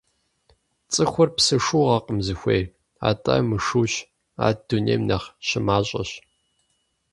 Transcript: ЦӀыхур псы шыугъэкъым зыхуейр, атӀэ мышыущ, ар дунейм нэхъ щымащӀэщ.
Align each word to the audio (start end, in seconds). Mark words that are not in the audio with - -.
ЦӀыхур 0.91 1.29
псы 1.35 1.57
шыугъэкъым 1.65 2.19
зыхуейр, 2.25 2.65
атӀэ 3.09 3.35
мышыущ, 3.47 3.93
ар 4.45 4.55
дунейм 4.67 5.01
нэхъ 5.07 5.27
щымащӀэщ. 5.47 6.11